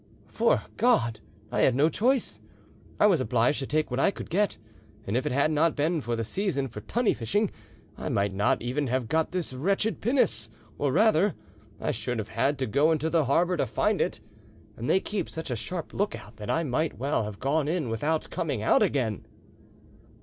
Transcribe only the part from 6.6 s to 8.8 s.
for tunny fishing I might not